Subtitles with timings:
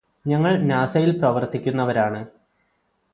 [0.25, 2.21] ഞങ്ങൾ നാസയിൽ പ്രവർത്തിക്കുന്നവരാണ്